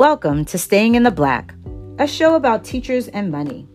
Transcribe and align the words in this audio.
Welcome 0.00 0.46
to 0.46 0.56
Staying 0.56 0.94
in 0.94 1.02
the 1.02 1.10
Black, 1.10 1.54
a 1.98 2.06
show 2.06 2.34
about 2.34 2.64
teachers 2.64 3.08
and 3.08 3.30
money. 3.30 3.68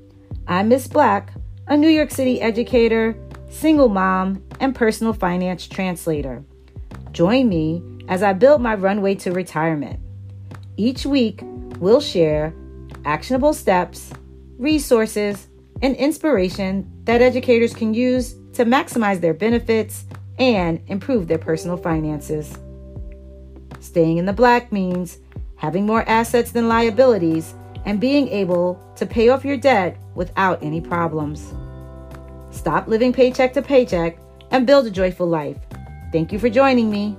I'm 0.47 0.69
Miss 0.69 0.87
Black, 0.87 1.31
a 1.67 1.77
New 1.77 1.87
York 1.87 2.09
City 2.09 2.41
educator, 2.41 3.15
single 3.51 3.89
mom, 3.89 4.43
and 4.59 4.73
personal 4.73 5.13
finance 5.13 5.67
translator. 5.67 6.43
Join 7.11 7.47
me 7.47 7.83
as 8.07 8.23
I 8.23 8.33
build 8.33 8.59
my 8.59 8.73
runway 8.73 9.13
to 9.13 9.33
retirement. 9.33 9.99
Each 10.77 11.05
week, 11.05 11.41
we'll 11.77 12.01
share 12.01 12.55
actionable 13.05 13.53
steps, 13.53 14.11
resources, 14.57 15.45
and 15.83 15.95
inspiration 15.95 16.91
that 17.03 17.21
educators 17.21 17.75
can 17.75 17.93
use 17.93 18.33
to 18.53 18.65
maximize 18.65 19.21
their 19.21 19.35
benefits 19.35 20.05
and 20.39 20.81
improve 20.87 21.27
their 21.27 21.37
personal 21.37 21.77
finances. 21.77 22.57
Staying 23.79 24.17
in 24.17 24.25
the 24.25 24.33
black 24.33 24.71
means 24.71 25.19
having 25.57 25.85
more 25.85 26.07
assets 26.07 26.51
than 26.51 26.67
liabilities 26.67 27.55
and 27.85 27.99
being 27.99 28.27
able 28.29 28.79
to 28.95 29.05
pay 29.05 29.29
off 29.29 29.45
your 29.45 29.57
debt 29.57 29.97
without 30.15 30.61
any 30.61 30.81
problems. 30.81 31.53
Stop 32.51 32.87
living 32.87 33.13
paycheck 33.13 33.53
to 33.53 33.61
paycheck 33.61 34.17
and 34.51 34.67
build 34.67 34.85
a 34.85 34.91
joyful 34.91 35.27
life. 35.27 35.57
Thank 36.11 36.31
you 36.31 36.39
for 36.39 36.49
joining 36.49 36.89
me. 36.89 37.17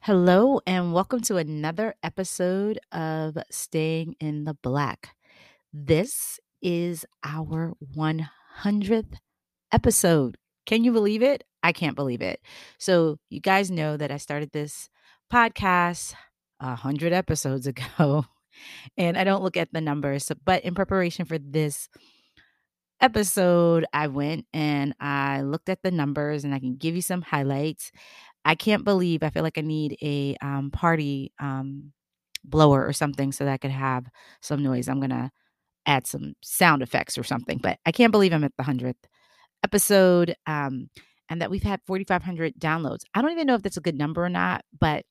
Hello, 0.00 0.60
and 0.66 0.94
welcome 0.94 1.20
to 1.20 1.36
another 1.36 1.94
episode 2.02 2.78
of 2.92 3.36
Staying 3.50 4.16
in 4.20 4.44
the 4.44 4.54
Black. 4.54 5.14
This 5.72 6.40
is 6.62 7.04
our 7.22 7.74
100th 7.94 9.14
episode. 9.70 10.38
Can 10.64 10.82
you 10.82 10.92
believe 10.92 11.22
it? 11.22 11.44
I 11.62 11.72
can't 11.72 11.96
believe 11.96 12.22
it. 12.22 12.40
So, 12.78 13.18
you 13.30 13.40
guys 13.40 13.70
know 13.70 13.96
that 13.96 14.10
I 14.10 14.16
started 14.16 14.50
this 14.52 14.88
podcast 15.32 16.14
100 16.60 17.12
episodes 17.12 17.66
ago, 17.68 18.24
and 18.96 19.16
I 19.16 19.24
don't 19.24 19.42
look 19.42 19.56
at 19.56 19.72
the 19.72 19.80
numbers, 19.80 20.30
but 20.44 20.64
in 20.64 20.74
preparation 20.74 21.24
for 21.24 21.38
this 21.38 21.88
episode, 23.00 23.84
I 23.92 24.08
went 24.08 24.46
and 24.52 24.94
I 25.00 25.42
looked 25.42 25.68
at 25.68 25.82
the 25.82 25.90
numbers 25.90 26.44
and 26.44 26.54
I 26.54 26.58
can 26.58 26.76
give 26.76 26.94
you 26.94 27.02
some 27.02 27.22
highlights. 27.22 27.92
I 28.44 28.54
can't 28.54 28.84
believe 28.84 29.22
I 29.22 29.30
feel 29.30 29.42
like 29.42 29.58
I 29.58 29.62
need 29.62 29.96
a 30.02 30.36
um, 30.40 30.70
party 30.70 31.32
um, 31.38 31.92
blower 32.44 32.84
or 32.86 32.92
something 32.92 33.32
so 33.32 33.44
that 33.44 33.52
I 33.52 33.58
could 33.58 33.70
have 33.70 34.06
some 34.40 34.62
noise. 34.62 34.88
I'm 34.88 35.00
gonna 35.00 35.30
add 35.86 36.06
some 36.06 36.34
sound 36.42 36.82
effects 36.82 37.18
or 37.18 37.24
something, 37.24 37.58
but 37.58 37.78
I 37.86 37.92
can't 37.92 38.12
believe 38.12 38.32
I'm 38.32 38.44
at 38.44 38.52
the 38.56 38.64
hundredth 38.64 39.06
episode 39.64 40.34
um, 40.46 40.88
and 41.28 41.40
that 41.40 41.50
we've 41.50 41.62
had 41.62 41.80
4,500 41.86 42.54
downloads. 42.58 43.02
I 43.14 43.22
don't 43.22 43.32
even 43.32 43.46
know 43.46 43.54
if 43.54 43.62
that's 43.62 43.76
a 43.76 43.82
good 43.82 43.98
number 43.98 44.24
or 44.24 44.28
not, 44.28 44.64
but 44.78 45.04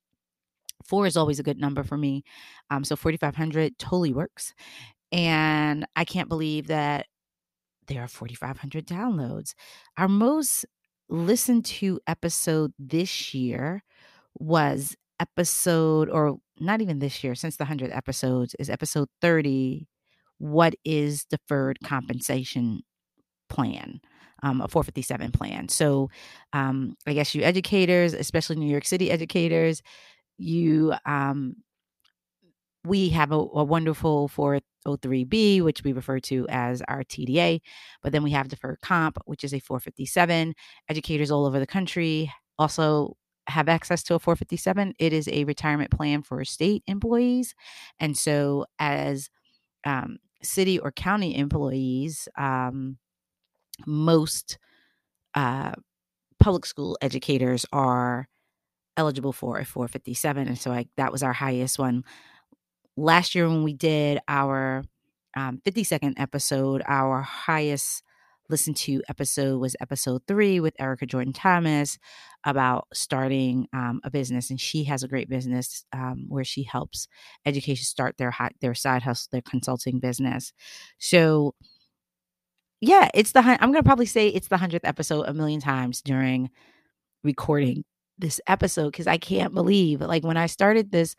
four 0.85 1.05
is 1.05 1.17
always 1.17 1.39
a 1.39 1.43
good 1.43 1.59
number 1.59 1.83
for 1.83 1.97
me. 1.97 2.23
Um, 2.69 2.83
so 2.83 2.95
4,500 2.95 3.77
totally 3.77 4.13
works, 4.13 4.53
and 5.11 5.85
I 5.95 6.05
can't 6.05 6.29
believe 6.29 6.67
that 6.67 7.05
there 7.87 8.03
are 8.03 8.07
4,500 8.07 8.85
downloads. 8.85 9.53
Our 9.97 10.07
most 10.07 10.65
listened 11.09 11.65
to 11.65 11.99
episode 12.07 12.73
this 12.77 13.33
year 13.33 13.83
was 14.39 14.95
episode, 15.19 16.09
or 16.09 16.37
not 16.59 16.81
even 16.81 16.99
this 16.99 17.23
year, 17.23 17.35
since 17.35 17.57
the 17.57 17.63
100 17.63 17.91
episodes, 17.91 18.55
is 18.59 18.69
episode 18.69 19.09
30 19.21 19.87
What 20.37 20.75
is 20.83 21.25
Deferred 21.25 21.79
Compensation 21.83 22.81
Plan? 23.49 24.01
Um, 24.43 24.61
a 24.61 24.67
457 24.67 25.31
plan. 25.31 25.67
So, 25.67 26.11
um, 26.53 26.95
I 27.07 27.13
guess 27.13 27.33
you 27.33 27.41
educators, 27.41 28.13
especially 28.13 28.57
New 28.57 28.69
York 28.69 28.85
City 28.85 29.09
educators, 29.09 29.81
you 30.37 30.93
um, 31.07 31.55
we 32.87 33.09
have 33.09 33.31
a, 33.31 33.35
a 33.35 33.63
wonderful 33.63 34.29
403B, 34.29 35.61
which 35.61 35.83
we 35.83 35.91
refer 35.91 36.19
to 36.21 36.47
as 36.49 36.81
our 36.87 37.03
TDA, 37.03 37.59
but 38.01 38.11
then 38.11 38.23
we 38.23 38.31
have 38.31 38.47
deferred 38.47 38.79
comp, 38.81 39.17
which 39.25 39.43
is 39.43 39.53
a 39.53 39.59
457. 39.59 40.53
Educators 40.89 41.31
all 41.31 41.45
over 41.45 41.59
the 41.59 41.67
country 41.67 42.31
also 42.57 43.17
have 43.47 43.69
access 43.69 44.03
to 44.03 44.15
a 44.15 44.19
457. 44.19 44.93
It 44.99 45.13
is 45.13 45.27
a 45.27 45.43
retirement 45.45 45.91
plan 45.91 46.21
for 46.21 46.43
state 46.45 46.83
employees. 46.87 47.55
And 47.99 48.17
so, 48.17 48.65
as 48.79 49.29
um, 49.85 50.17
city 50.41 50.79
or 50.79 50.91
county 50.91 51.37
employees, 51.37 52.27
um, 52.37 52.97
most 53.85 54.57
uh, 55.35 55.73
public 56.39 56.65
school 56.65 56.97
educators 57.01 57.65
are 57.73 58.27
eligible 58.97 59.33
for 59.33 59.59
a 59.59 59.65
457 59.65 60.47
and 60.47 60.57
so 60.59 60.83
that 60.97 61.11
was 61.11 61.23
our 61.23 61.33
highest 61.33 61.79
one 61.79 62.03
last 62.95 63.35
year 63.35 63.47
when 63.47 63.63
we 63.63 63.73
did 63.73 64.19
our 64.27 64.83
um, 65.35 65.61
52nd 65.63 66.13
episode, 66.17 66.81
our 66.87 67.21
highest 67.21 68.03
listened 68.49 68.77
to 68.77 69.03
episode 69.09 69.59
was 69.59 69.75
episode 69.81 70.21
three 70.25 70.59
with 70.61 70.73
Erica 70.79 71.05
Jordan 71.05 71.33
Thomas 71.33 71.97
about 72.45 72.87
starting 72.93 73.67
um, 73.73 73.99
a 74.03 74.09
business, 74.09 74.49
and 74.49 74.59
she 74.59 74.85
has 74.85 75.03
a 75.03 75.07
great 75.07 75.29
business 75.29 75.83
um, 75.93 76.25
where 76.29 76.45
she 76.45 76.63
helps 76.63 77.07
education 77.45 77.83
start 77.83 78.17
their 78.17 78.33
their 78.61 78.73
side 78.73 79.03
hustle, 79.03 79.27
their 79.31 79.41
consulting 79.41 79.99
business. 79.99 80.53
So, 80.97 81.55
yeah, 82.81 83.09
it's 83.13 83.31
the 83.31 83.39
I'm 83.39 83.71
gonna 83.71 83.83
probably 83.83 84.05
say 84.05 84.29
it's 84.29 84.47
the 84.47 84.57
hundredth 84.57 84.85
episode 84.85 85.23
a 85.27 85.33
million 85.33 85.59
times 85.59 86.01
during 86.01 86.49
recording 87.23 87.83
this 88.19 88.41
episode 88.47 88.91
because 88.91 89.07
I 89.07 89.17
can't 89.17 89.53
believe 89.53 90.01
like 90.01 90.23
when 90.23 90.37
I 90.37 90.47
started 90.47 90.91
this 90.91 91.15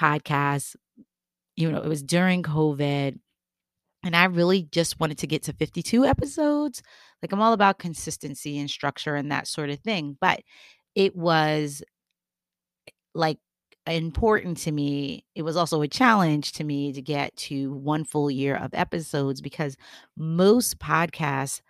podcast 0.00 0.76
you 1.58 1.72
know, 1.72 1.78
it 1.78 1.88
was 1.88 2.04
during 2.04 2.44
COVID. 2.44 3.18
And 4.04 4.14
I 4.14 4.26
really 4.26 4.62
just 4.70 5.00
wanted 5.00 5.18
to 5.18 5.26
get 5.26 5.42
to 5.44 5.52
52 5.52 6.04
episodes. 6.04 6.82
Like, 7.20 7.32
I'm 7.32 7.42
all 7.42 7.52
about 7.52 7.80
consistency 7.80 8.60
and 8.60 8.70
structure 8.70 9.16
and 9.16 9.32
that 9.32 9.48
sort 9.48 9.68
of 9.70 9.80
thing. 9.80 10.16
But 10.20 10.42
it 10.94 11.16
was 11.16 11.82
like 13.12 13.38
important 13.90 14.58
to 14.58 14.72
me. 14.72 15.24
It 15.34 15.42
was 15.42 15.56
also 15.56 15.82
a 15.82 15.88
challenge 15.88 16.52
to 16.52 16.64
me 16.64 16.92
to 16.92 17.02
get 17.02 17.34
to 17.36 17.72
one 17.72 18.04
full 18.04 18.30
year 18.30 18.56
of 18.56 18.74
episodes 18.74 19.40
because 19.40 19.76
most 20.16 20.78
podcasts 20.78 21.60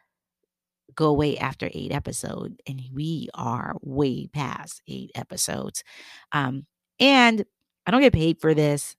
go 0.95 1.06
away 1.06 1.37
after 1.39 1.71
eight 1.73 1.93
episodes, 1.93 2.56
and 2.67 2.83
we 2.93 3.29
are 3.34 3.75
way 3.83 4.27
past 4.27 4.83
eight 4.89 5.11
episodes. 5.15 5.84
Um, 6.33 6.67
and 6.99 7.45
I 7.87 7.91
don't 7.91 8.01
get 8.01 8.12
paid 8.12 8.41
for 8.41 8.55
this. 8.55 8.97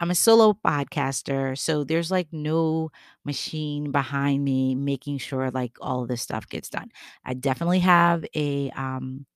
I'm 0.00 0.10
a 0.10 0.16
solo 0.16 0.54
podcaster, 0.66 1.58
so 1.58 1.84
there's 1.84 2.10
like 2.10 2.28
no 2.32 2.90
machine 3.24 3.92
behind 3.92 4.44
me 4.44 4.74
making 4.74 5.18
sure 5.18 5.50
like 5.52 5.72
all 5.80 6.06
this 6.06 6.22
stuff 6.22 6.48
gets 6.48 6.70
done. 6.70 6.90
I 7.24 7.34
definitely 7.34 7.80
have 7.80 8.24
a 8.34 8.70
um 8.72 9.26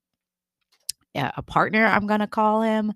a 1.15 1.43
partner, 1.43 1.84
I'm 1.87 2.06
going 2.06 2.21
to 2.21 2.26
call 2.26 2.62
him, 2.62 2.93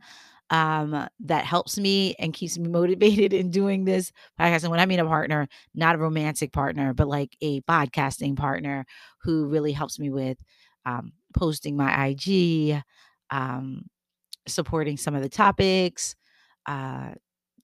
um 0.51 1.09
that 1.21 1.45
helps 1.47 1.79
me 1.79 2.15
and 2.19 2.35
keeps 2.35 2.59
me 2.59 2.69
motivated 2.69 3.33
in 3.33 3.51
doing 3.51 3.85
this 3.85 4.13
podcast. 4.39 4.63
And 4.63 4.71
when 4.71 4.81
I 4.81 4.87
mean 4.87 5.01
a 5.01 5.05
partner, 5.07 5.49
not 5.75 5.95
a 5.95 5.99
romantic 5.99 6.53
partner, 6.53 6.93
but 6.95 7.09
like 7.09 7.37
a 7.41 7.63
podcasting 7.63 8.37
partner 8.37 8.85
who 9.23 9.47
really 9.49 9.73
helps 9.73 9.99
me 9.99 10.11
with 10.11 10.39
um 10.87 11.13
posting 11.35 11.77
my 11.77 11.91
IG, 12.09 12.83
um 13.31 13.87
supporting 14.47 14.97
some 14.97 15.15
of 15.15 15.23
the 15.23 15.29
topics, 15.29 16.15
uh 16.67 17.11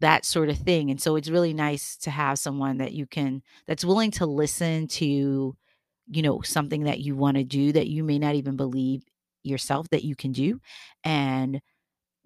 that 0.00 0.24
sort 0.24 0.48
of 0.48 0.58
thing. 0.58 0.90
And 0.90 1.00
so 1.00 1.16
it's 1.16 1.28
really 1.30 1.54
nice 1.54 1.96
to 1.98 2.10
have 2.10 2.38
someone 2.38 2.78
that 2.78 2.92
you 2.92 3.06
can 3.06 3.42
that's 3.66 3.84
willing 3.84 4.10
to 4.12 4.26
listen 4.26 4.88
to, 4.88 5.56
you 6.10 6.22
know, 6.22 6.40
something 6.42 6.84
that 6.84 7.00
you 7.00 7.16
want 7.16 7.36
to 7.36 7.44
do 7.44 7.72
that 7.72 7.88
you 7.88 8.04
may 8.04 8.18
not 8.18 8.34
even 8.34 8.56
believe 8.56 9.02
yourself 9.42 9.88
that 9.90 10.04
you 10.04 10.16
can 10.16 10.32
do. 10.32 10.60
And 11.04 11.60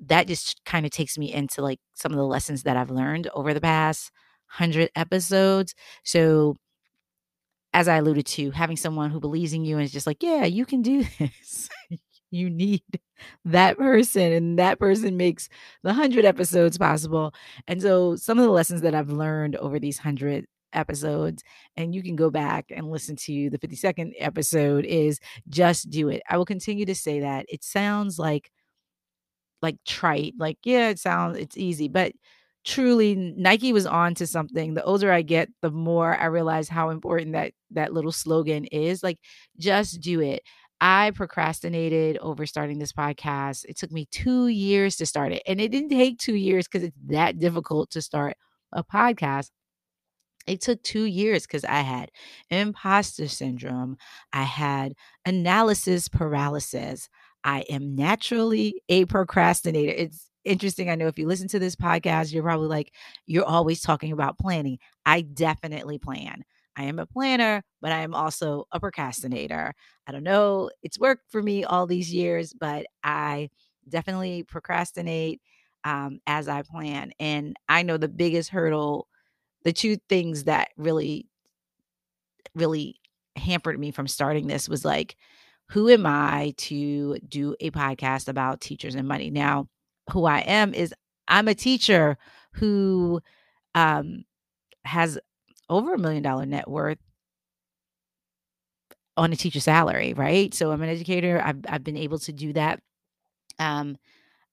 that 0.06 0.26
just 0.28 0.64
kind 0.64 0.86
of 0.86 0.92
takes 0.92 1.18
me 1.18 1.32
into 1.32 1.62
like 1.62 1.80
some 1.94 2.12
of 2.12 2.18
the 2.18 2.26
lessons 2.26 2.64
that 2.64 2.76
I've 2.76 2.90
learned 2.90 3.28
over 3.34 3.54
the 3.54 3.60
past 3.60 4.10
100 4.50 4.90
episodes. 4.96 5.74
So 6.04 6.56
as 7.72 7.88
I 7.88 7.96
alluded 7.96 8.26
to, 8.26 8.50
having 8.52 8.76
someone 8.76 9.10
who 9.10 9.20
believes 9.20 9.52
in 9.52 9.64
you 9.64 9.76
and 9.76 9.84
is 9.84 9.92
just 9.92 10.06
like, 10.06 10.22
yeah, 10.22 10.44
you 10.44 10.64
can 10.64 10.82
do 10.82 11.04
this 11.18 11.68
you 12.30 12.50
need 12.50 12.82
that 13.44 13.78
person 13.78 14.32
and 14.32 14.58
that 14.58 14.78
person 14.80 15.16
makes 15.16 15.48
the 15.84 15.90
100 15.90 16.24
episodes 16.24 16.76
possible 16.78 17.32
and 17.68 17.80
so 17.80 18.16
some 18.16 18.38
of 18.38 18.44
the 18.44 18.50
lessons 18.50 18.82
that 18.82 18.94
i've 18.94 19.10
learned 19.10 19.56
over 19.56 19.78
these 19.78 19.98
100 19.98 20.46
episodes 20.74 21.42
and 21.76 21.94
you 21.94 22.02
can 22.02 22.16
go 22.16 22.30
back 22.30 22.66
and 22.70 22.90
listen 22.90 23.16
to 23.16 23.50
the 23.50 23.58
52nd 23.58 24.12
episode 24.18 24.84
is 24.84 25.20
just 25.48 25.90
do 25.90 26.08
it 26.08 26.22
i 26.28 26.36
will 26.36 26.44
continue 26.44 26.84
to 26.86 26.94
say 26.94 27.20
that 27.20 27.46
it 27.48 27.64
sounds 27.64 28.18
like 28.18 28.50
like 29.62 29.76
trite 29.86 30.34
like 30.38 30.58
yeah 30.64 30.88
it 30.90 30.98
sounds 30.98 31.38
it's 31.38 31.56
easy 31.56 31.88
but 31.88 32.12
truly 32.64 33.14
nike 33.36 33.72
was 33.72 33.86
on 33.86 34.14
to 34.14 34.26
something 34.26 34.74
the 34.74 34.84
older 34.84 35.12
i 35.12 35.22
get 35.22 35.48
the 35.62 35.70
more 35.70 36.18
i 36.18 36.26
realize 36.26 36.68
how 36.68 36.90
important 36.90 37.32
that 37.32 37.52
that 37.70 37.92
little 37.92 38.12
slogan 38.12 38.64
is 38.66 39.02
like 39.02 39.18
just 39.58 40.00
do 40.00 40.20
it 40.20 40.42
I 40.80 41.12
procrastinated 41.12 42.18
over 42.18 42.44
starting 42.44 42.78
this 42.78 42.92
podcast. 42.92 43.64
It 43.66 43.78
took 43.78 43.90
me 43.90 44.06
two 44.10 44.48
years 44.48 44.96
to 44.96 45.06
start 45.06 45.32
it. 45.32 45.42
And 45.46 45.60
it 45.60 45.70
didn't 45.70 45.88
take 45.88 46.18
two 46.18 46.34
years 46.34 46.66
because 46.66 46.82
it's 46.82 46.96
that 47.06 47.38
difficult 47.38 47.90
to 47.92 48.02
start 48.02 48.36
a 48.72 48.84
podcast. 48.84 49.50
It 50.46 50.60
took 50.60 50.82
two 50.82 51.04
years 51.04 51.46
because 51.46 51.64
I 51.64 51.80
had 51.80 52.10
imposter 52.50 53.28
syndrome. 53.28 53.96
I 54.32 54.42
had 54.42 54.94
analysis 55.24 56.08
paralysis. 56.08 57.08
I 57.44 57.60
am 57.70 57.94
naturally 57.94 58.82
a 58.88 59.04
procrastinator. 59.06 59.92
It's 59.92 60.30
interesting. 60.44 60.90
I 60.90 60.94
know 60.96 61.06
if 61.06 61.18
you 61.18 61.26
listen 61.26 61.48
to 61.48 61.58
this 61.58 61.76
podcast, 61.76 62.32
you're 62.32 62.42
probably 62.42 62.68
like, 62.68 62.92
you're 63.26 63.44
always 63.44 63.80
talking 63.80 64.12
about 64.12 64.38
planning. 64.38 64.78
I 65.06 65.22
definitely 65.22 65.98
plan. 65.98 66.44
I 66.76 66.84
am 66.84 66.98
a 66.98 67.06
planner, 67.06 67.62
but 67.80 67.92
I 67.92 68.00
am 68.00 68.14
also 68.14 68.66
a 68.72 68.80
procrastinator. 68.80 69.74
I 70.06 70.12
don't 70.12 70.24
know, 70.24 70.70
it's 70.82 70.98
worked 70.98 71.30
for 71.30 71.42
me 71.42 71.64
all 71.64 71.86
these 71.86 72.12
years, 72.12 72.52
but 72.52 72.86
I 73.02 73.48
definitely 73.88 74.42
procrastinate 74.42 75.40
um, 75.84 76.18
as 76.26 76.48
I 76.48 76.62
plan. 76.62 77.12
And 77.20 77.56
I 77.68 77.82
know 77.82 77.96
the 77.96 78.08
biggest 78.08 78.50
hurdle, 78.50 79.06
the 79.64 79.72
two 79.72 79.96
things 80.08 80.44
that 80.44 80.68
really, 80.76 81.26
really 82.54 82.96
hampered 83.36 83.78
me 83.78 83.90
from 83.90 84.06
starting 84.06 84.46
this 84.46 84.68
was 84.68 84.84
like, 84.84 85.16
who 85.70 85.88
am 85.88 86.06
I 86.06 86.54
to 86.58 87.18
do 87.26 87.56
a 87.60 87.70
podcast 87.70 88.28
about 88.28 88.60
teachers 88.60 88.94
and 88.94 89.08
money? 89.08 89.30
Now, 89.30 89.68
who 90.10 90.26
I 90.26 90.40
am 90.40 90.74
is 90.74 90.94
I'm 91.26 91.48
a 91.48 91.54
teacher 91.54 92.18
who 92.52 93.20
um, 93.74 94.24
has 94.84 95.18
over 95.70 95.94
a 95.94 95.98
million 95.98 96.22
dollar 96.22 96.46
net 96.46 96.68
worth 96.68 96.98
on 99.16 99.32
a 99.32 99.36
teacher 99.36 99.60
salary, 99.60 100.12
right? 100.14 100.52
So 100.52 100.70
I'm 100.72 100.82
an 100.82 100.88
educator. 100.88 101.40
I've 101.42 101.58
I've 101.68 101.84
been 101.84 101.96
able 101.96 102.18
to 102.20 102.32
do 102.32 102.52
that. 102.54 102.80
Um, 103.58 103.96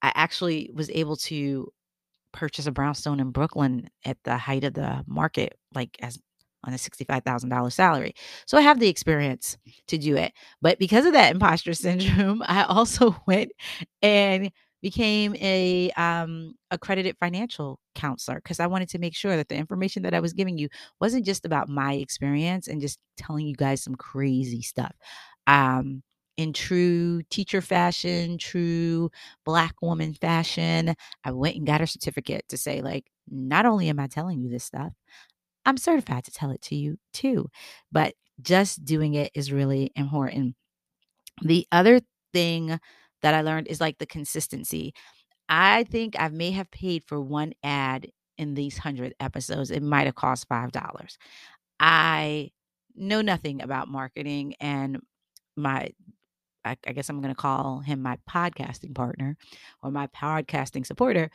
I 0.02 0.12
actually 0.16 0.72
was 0.74 0.90
able 0.92 1.16
to 1.18 1.72
purchase 2.32 2.68
a 2.68 2.72
brownstone 2.72 3.20
in 3.20 3.32
Brooklyn 3.32 3.90
at 4.06 4.18
the 4.24 4.38
height 4.38 4.64
of 4.64 4.74
the 4.74 5.04
market, 5.08 5.58
like 5.74 5.98
as 6.02 6.20
on 6.64 6.74
a 6.74 6.78
$65,000 6.78 7.72
salary. 7.72 8.14
So 8.46 8.58
I 8.58 8.62
have 8.62 8.80
the 8.80 8.88
experience 8.88 9.58
to 9.88 9.98
do 9.98 10.16
it. 10.16 10.34
But 10.62 10.80
because 10.80 11.06
of 11.06 11.14
that 11.14 11.34
imposter 11.34 11.74
syndrome, 11.74 12.44
I 12.46 12.64
also 12.64 13.16
went 13.28 13.52
and 14.02 14.52
became 14.82 15.36
a 15.36 15.92
um, 15.92 16.56
accredited 16.72 17.16
financial 17.20 17.80
counselor 17.94 18.38
because 18.38 18.60
I 18.60 18.68
wanted 18.68 18.90
to 18.90 19.00
make 19.00 19.16
sure 19.16 19.36
that 19.36 19.48
the 19.48 19.56
information 19.56 20.04
that 20.04 20.14
I 20.14 20.20
was 20.20 20.34
giving 20.34 20.58
you 20.58 20.70
wasn't 21.00 21.26
just 21.26 21.46
about 21.46 21.70
my 21.70 21.94
experience 21.94 22.68
and 22.68 22.82
just 22.82 23.00
telling 23.18 23.46
you 23.46 23.56
guys 23.56 23.84
some 23.84 23.96
crazy 23.96 24.62
stuff. 24.62 24.94
Um, 25.46 26.02
in 26.38 26.54
true 26.54 27.22
teacher 27.30 27.62
fashion, 27.62 28.38
true 28.38 29.12
black 29.46 29.76
woman 29.82 30.14
fashion, 30.14 30.96
I 31.24 31.32
went 31.32 31.58
and 31.58 31.68
got 31.68 31.82
a 31.82 31.88
certificate 31.88 32.46
to 32.50 32.58
say, 32.58 32.82
like, 32.82 33.06
not 33.30 33.66
only 33.66 33.90
am 33.90 34.00
I 34.00 34.08
telling 34.08 34.40
you 34.42 34.50
this 34.50 34.64
stuff, 34.64 34.94
I'm 35.66 35.78
certified 35.78 36.26
to 36.26 36.32
tell 36.32 36.52
it 36.52 36.62
to 36.64 36.76
you 36.76 36.98
too. 37.14 37.50
But 37.92 38.16
just 38.42 38.86
doing 38.86 39.14
it 39.16 39.32
is 39.36 39.52
really 39.52 39.92
important. 39.96 40.56
The 41.44 41.68
other 41.72 42.02
thing 42.34 42.80
that 43.22 43.34
I 43.34 43.42
learned 43.42 43.68
is 43.68 43.82
like 43.82 43.98
the 43.98 44.06
consistency. 44.06 44.94
I 45.50 45.86
think 45.86 46.16
I 46.20 46.30
may 46.30 46.52
have 46.52 46.72
paid 46.72 47.04
for 47.06 47.22
one 47.22 47.54
ad 47.64 48.08
in 48.38 48.56
these 48.56 48.78
100 48.78 49.16
episodes. 49.20 49.72
It 49.72 49.84
might 49.84 50.06
have 50.08 50.16
cost 50.16 50.48
$5. 50.50 51.18
I 51.80 52.52
know 52.96 53.22
nothing 53.22 53.62
about 53.62 53.88
marketing 53.90 54.56
and 54.62 55.00
my 55.58 55.92
I, 56.64 56.78
I 56.86 56.94
guess 56.94 57.10
I'm 57.10 57.22
going 57.22 57.34
to 57.34 57.40
call 57.42 57.80
him 57.80 58.02
my 58.02 58.18
podcasting 58.30 58.94
partner 58.96 59.38
or 59.82 59.92
my 59.92 60.08
podcasting 60.08 60.86
supporter. 60.86 61.30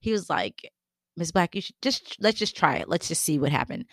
He 0.00 0.12
was 0.12 0.28
like, 0.28 0.70
Miss 1.16 1.32
Black, 1.32 1.54
you 1.54 1.60
should 1.60 1.76
just 1.82 2.16
let's 2.20 2.38
just 2.38 2.56
try 2.56 2.76
it. 2.76 2.88
Let's 2.88 3.08
just 3.08 3.22
see 3.22 3.38
what 3.38 3.52
happened. 3.52 3.86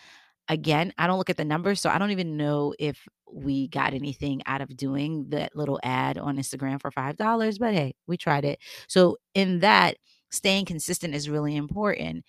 Again, 0.47 0.93
I 0.97 1.05
don't 1.05 1.17
look 1.19 1.29
at 1.29 1.37
the 1.37 1.45
numbers, 1.45 1.79
so 1.79 1.89
I 1.89 1.99
don't 1.99 2.11
even 2.11 2.37
know 2.37 2.73
if 2.79 3.07
we 3.31 3.67
got 3.67 3.93
anything 3.93 4.41
out 4.45 4.61
of 4.61 4.75
doing 4.75 5.27
that 5.29 5.55
little 5.55 5.79
ad 5.83 6.17
on 6.17 6.37
Instagram 6.37 6.81
for 6.81 6.89
$5, 6.89 7.59
but 7.59 7.73
hey, 7.73 7.93
we 8.07 8.17
tried 8.17 8.45
it. 8.45 8.59
So, 8.87 9.17
in 9.35 9.59
that, 9.59 9.97
staying 10.31 10.65
consistent 10.65 11.13
is 11.13 11.29
really 11.29 11.55
important. 11.55 12.25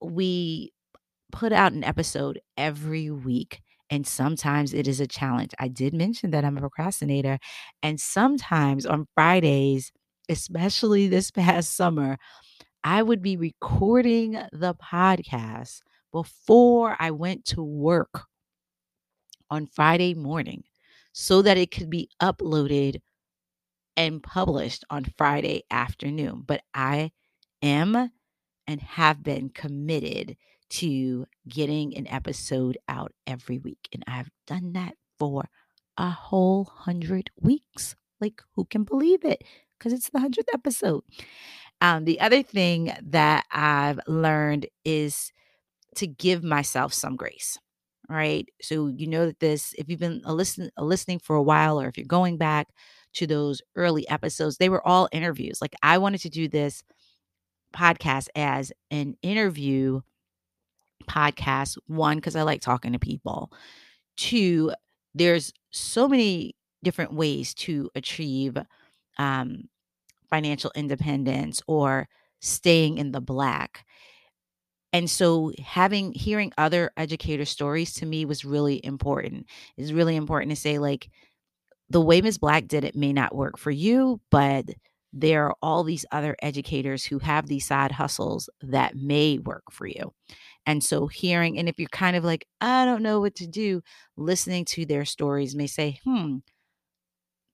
We 0.00 0.72
put 1.32 1.52
out 1.52 1.72
an 1.72 1.84
episode 1.84 2.40
every 2.56 3.10
week, 3.10 3.60
and 3.90 4.06
sometimes 4.06 4.74
it 4.74 4.88
is 4.88 5.00
a 5.00 5.06
challenge. 5.06 5.52
I 5.58 5.68
did 5.68 5.94
mention 5.94 6.30
that 6.30 6.44
I'm 6.44 6.56
a 6.58 6.60
procrastinator, 6.60 7.38
and 7.82 8.00
sometimes 8.00 8.86
on 8.86 9.06
Fridays, 9.14 9.92
especially 10.28 11.08
this 11.08 11.30
past 11.32 11.76
summer, 11.76 12.18
I 12.84 13.02
would 13.02 13.22
be 13.22 13.36
recording 13.36 14.32
the 14.52 14.74
podcast 14.74 15.80
before 16.12 16.96
I 16.98 17.10
went 17.10 17.44
to 17.46 17.62
work 17.62 18.26
on 19.50 19.66
Friday 19.66 20.14
morning 20.14 20.64
so 21.12 21.42
that 21.42 21.56
it 21.56 21.70
could 21.70 21.90
be 21.90 22.08
uploaded 22.20 23.00
and 23.96 24.22
published 24.22 24.84
on 24.90 25.06
Friday 25.16 25.64
afternoon. 25.70 26.42
But 26.46 26.62
I 26.74 27.12
am 27.62 28.10
and 28.66 28.80
have 28.82 29.22
been 29.22 29.50
committed 29.50 30.36
to 30.68 31.26
getting 31.48 31.96
an 31.96 32.06
episode 32.08 32.78
out 32.88 33.12
every 33.26 33.58
week. 33.58 33.88
And 33.92 34.04
I've 34.06 34.30
done 34.46 34.72
that 34.72 34.94
for 35.18 35.48
a 35.96 36.10
whole 36.10 36.64
hundred 36.64 37.30
weeks. 37.40 37.94
Like, 38.20 38.42
who 38.54 38.64
can 38.64 38.84
believe 38.84 39.24
it? 39.24 39.44
Because 39.78 39.92
it's 39.92 40.10
the 40.10 40.20
hundredth 40.20 40.48
episode. 40.52 41.04
Um, 41.80 42.04
the 42.04 42.20
other 42.20 42.42
thing 42.42 42.92
that 43.02 43.44
I've 43.50 44.00
learned 44.06 44.66
is 44.84 45.32
to 45.96 46.06
give 46.06 46.42
myself 46.42 46.92
some 46.92 47.16
grace 47.16 47.58
right? 48.08 48.48
So 48.62 48.88
you 48.88 49.06
know 49.06 49.26
that 49.26 49.40
this, 49.40 49.74
if 49.78 49.88
you've 49.88 50.00
been 50.00 50.22
a 50.24 50.34
listen, 50.34 50.70
a 50.76 50.84
listening 50.84 51.18
for 51.18 51.36
a 51.36 51.42
while, 51.42 51.80
or 51.80 51.88
if 51.88 51.96
you're 51.96 52.06
going 52.06 52.36
back 52.38 52.68
to 53.14 53.26
those 53.26 53.62
early 53.74 54.08
episodes, 54.08 54.56
they 54.58 54.68
were 54.68 54.86
all 54.86 55.08
interviews. 55.12 55.60
Like 55.60 55.74
I 55.82 55.98
wanted 55.98 56.20
to 56.22 56.30
do 56.30 56.48
this 56.48 56.82
podcast 57.74 58.28
as 58.34 58.72
an 58.90 59.16
interview 59.22 60.00
podcast. 61.06 61.78
One, 61.86 62.16
because 62.16 62.36
I 62.36 62.42
like 62.42 62.60
talking 62.60 62.92
to 62.92 62.98
people. 62.98 63.52
Two, 64.16 64.72
there's 65.14 65.52
so 65.70 66.08
many 66.08 66.54
different 66.82 67.14
ways 67.14 67.54
to 67.54 67.90
achieve 67.94 68.56
um, 69.18 69.64
financial 70.30 70.72
independence 70.74 71.62
or 71.66 72.08
staying 72.40 72.98
in 72.98 73.12
the 73.12 73.20
black 73.20 73.84
and 74.92 75.10
so 75.10 75.52
having 75.62 76.12
hearing 76.12 76.52
other 76.58 76.90
educator 76.96 77.44
stories 77.44 77.94
to 77.94 78.06
me 78.06 78.24
was 78.24 78.44
really 78.44 78.84
important 78.84 79.46
it's 79.76 79.92
really 79.92 80.16
important 80.16 80.50
to 80.50 80.56
say 80.56 80.78
like 80.78 81.10
the 81.90 82.00
way 82.00 82.20
ms 82.20 82.38
black 82.38 82.66
did 82.66 82.84
it 82.84 82.96
may 82.96 83.12
not 83.12 83.34
work 83.34 83.58
for 83.58 83.70
you 83.70 84.20
but 84.30 84.66
there 85.12 85.46
are 85.46 85.56
all 85.62 85.84
these 85.84 86.04
other 86.12 86.36
educators 86.42 87.04
who 87.04 87.18
have 87.18 87.46
these 87.46 87.66
side 87.66 87.92
hustles 87.92 88.50
that 88.62 88.96
may 88.96 89.38
work 89.38 89.64
for 89.70 89.86
you 89.86 90.12
and 90.66 90.82
so 90.84 91.06
hearing 91.06 91.58
and 91.58 91.68
if 91.68 91.78
you're 91.78 91.88
kind 91.90 92.16
of 92.16 92.24
like 92.24 92.46
i 92.60 92.84
don't 92.84 93.02
know 93.02 93.20
what 93.20 93.34
to 93.36 93.46
do 93.46 93.82
listening 94.16 94.64
to 94.64 94.84
their 94.86 95.04
stories 95.04 95.54
may 95.54 95.66
say 95.66 95.98
hmm 96.04 96.36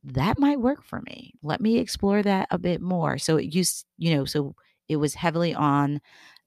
that 0.05 0.39
might 0.39 0.61
work 0.61 0.83
for 0.83 1.01
me 1.03 1.33
let 1.43 1.61
me 1.61 1.79
explore 1.79 2.23
that 2.23 2.49
a 2.51 2.59
bit 2.59 2.81
more 2.81 3.19
so 3.19 3.37
it 3.37 3.55
used 3.55 3.85
you 3.99 4.15
know 4.15 4.25
so 4.25 4.55
it 4.89 4.97
was 4.97 5.15
heavily 5.15 5.55
on 5.55 6.01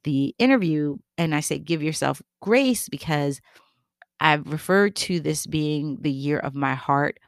the 0.03 0.35
interview 0.37 0.97
and 1.17 1.33
I 1.33 1.39
say 1.39 1.57
give 1.57 1.81
yourself 1.81 2.21
grace 2.41 2.89
because 2.89 3.39
I've 4.19 4.47
referred 4.51 4.95
to 4.97 5.19
this 5.19 5.45
being 5.47 5.97
the 6.01 6.11
year 6.11 6.37
of 6.39 6.53
my 6.55 6.75
heart 6.75 7.19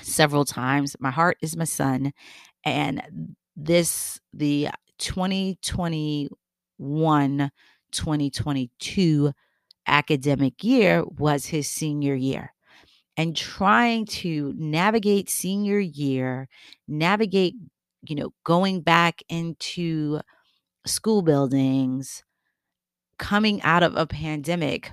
several 0.00 0.44
times. 0.44 0.96
My 1.00 1.10
heart 1.10 1.38
is 1.42 1.56
my 1.56 1.64
son 1.64 2.12
and 2.64 3.02
this 3.56 4.20
the 4.32 4.68
2021 4.98 7.50
2022 7.92 9.32
academic 9.86 10.62
year 10.64 11.04
was 11.04 11.46
his 11.46 11.68
senior 11.68 12.14
year 12.14 12.52
and 13.16 13.36
trying 13.36 14.06
to 14.06 14.54
navigate 14.56 15.30
senior 15.30 15.78
year 15.78 16.48
navigate 16.88 17.54
you 18.02 18.16
know 18.16 18.32
going 18.44 18.80
back 18.80 19.22
into 19.28 20.20
school 20.86 21.22
buildings, 21.22 22.24
coming 23.18 23.62
out 23.62 23.82
of 23.82 23.96
a 23.96 24.06
pandemic, 24.06 24.92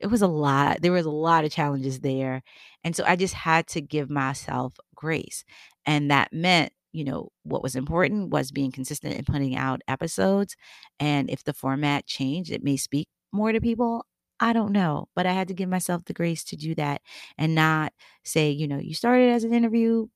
it 0.00 0.08
was 0.08 0.22
a 0.22 0.28
lot. 0.28 0.82
There 0.82 0.92
was 0.92 1.06
a 1.06 1.10
lot 1.10 1.44
of 1.44 1.52
challenges 1.52 2.00
there. 2.00 2.42
And 2.84 2.96
so 2.96 3.04
I 3.06 3.16
just 3.16 3.34
had 3.34 3.66
to 3.68 3.80
give 3.80 4.10
myself 4.10 4.74
grace. 4.94 5.44
And 5.86 6.10
that 6.10 6.32
meant, 6.32 6.72
you 6.92 7.04
know, 7.04 7.30
what 7.42 7.62
was 7.62 7.76
important 7.76 8.30
was 8.30 8.50
being 8.52 8.72
consistent 8.72 9.14
in 9.14 9.24
putting 9.24 9.56
out 9.56 9.82
episodes. 9.88 10.56
And 10.98 11.30
if 11.30 11.44
the 11.44 11.52
format 11.52 12.06
changed, 12.06 12.50
it 12.50 12.64
may 12.64 12.76
speak 12.76 13.08
more 13.32 13.52
to 13.52 13.60
people. 13.60 14.06
I 14.40 14.52
don't 14.52 14.72
know, 14.72 15.08
but 15.14 15.26
I 15.26 15.32
had 15.32 15.48
to 15.48 15.54
give 15.54 15.68
myself 15.68 16.04
the 16.04 16.12
grace 16.12 16.44
to 16.44 16.56
do 16.56 16.74
that 16.74 17.00
and 17.38 17.54
not 17.54 17.92
say, 18.24 18.50
you 18.50 18.68
know, 18.68 18.78
you 18.78 18.94
started 18.94 19.30
as 19.30 19.44
an 19.44 19.54
interview 19.54 20.08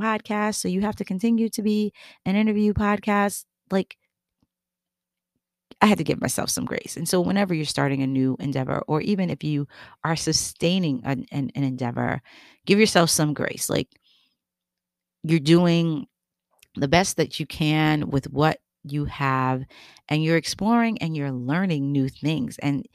podcast, 0.00 0.56
so 0.56 0.68
you 0.68 0.82
have 0.82 0.96
to 0.96 1.04
continue 1.04 1.48
to 1.50 1.62
be 1.62 1.92
an 2.24 2.36
interview 2.36 2.72
podcast. 2.74 3.44
Like, 3.70 3.96
I 5.82 5.86
had 5.86 5.98
to 5.98 6.04
give 6.04 6.20
myself 6.20 6.48
some 6.48 6.64
grace. 6.64 6.96
And 6.96 7.08
so, 7.08 7.20
whenever 7.20 7.54
you're 7.54 7.66
starting 7.66 8.02
a 8.02 8.06
new 8.06 8.36
endeavor, 8.40 8.82
or 8.88 9.00
even 9.02 9.30
if 9.30 9.44
you 9.44 9.66
are 10.04 10.16
sustaining 10.16 11.02
an, 11.04 11.26
an, 11.32 11.50
an 11.54 11.64
endeavor, 11.64 12.22
give 12.66 12.78
yourself 12.78 13.10
some 13.10 13.34
grace. 13.34 13.68
Like, 13.68 13.88
you're 15.28 15.40
doing 15.40 16.06
the 16.76 16.88
best 16.88 17.16
that 17.16 17.40
you 17.40 17.46
can 17.46 18.10
with 18.10 18.30
what 18.30 18.58
you 18.84 19.06
have, 19.06 19.64
and 20.08 20.22
you're 20.22 20.36
exploring 20.36 20.98
and 20.98 21.16
you're 21.16 21.32
learning 21.32 21.92
new 21.92 22.08
things. 22.08 22.58
And 22.58 22.86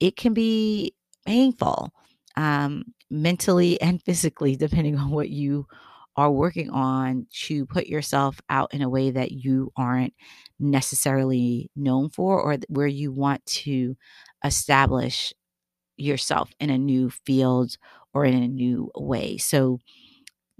it 0.00 0.16
can 0.16 0.34
be 0.34 0.94
painful 1.26 1.90
um, 2.36 2.84
mentally 3.10 3.80
and 3.82 4.02
physically, 4.02 4.56
depending 4.56 4.98
on 4.98 5.10
what 5.10 5.30
you 5.30 5.66
are 6.16 6.30
working 6.30 6.70
on 6.70 7.26
to 7.32 7.64
put 7.66 7.86
yourself 7.86 8.40
out 8.50 8.72
in 8.74 8.82
a 8.82 8.88
way 8.88 9.10
that 9.10 9.32
you 9.32 9.72
aren't 9.76 10.12
necessarily 10.60 11.70
known 11.74 12.10
for 12.10 12.40
or 12.40 12.58
where 12.68 12.86
you 12.86 13.10
want 13.12 13.44
to 13.46 13.96
establish 14.44 15.32
yourself 15.96 16.50
in 16.60 16.70
a 16.70 16.78
new 16.78 17.10
field 17.26 17.76
or 18.14 18.24
in 18.24 18.34
a 18.42 18.48
new 18.48 18.90
way. 18.96 19.38
So 19.38 19.78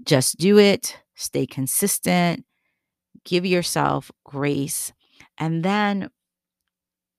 just 0.03 0.37
do 0.37 0.57
it, 0.59 0.97
stay 1.15 1.45
consistent, 1.45 2.45
give 3.25 3.45
yourself 3.45 4.11
grace. 4.23 4.93
And 5.37 5.63
then 5.63 6.09